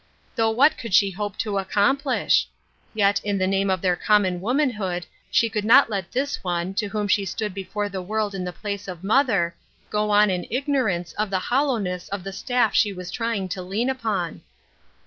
[0.35, 2.47] Though what could she hope to accomplish?
[2.95, 6.87] Yet in the name of their common womanhood she could not let this one, to
[6.87, 9.53] whom she stood before the world in the place of mother,
[9.91, 13.91] go on in ignorance of the hollowness of the staff she was trying to lean
[13.91, 14.41] upon.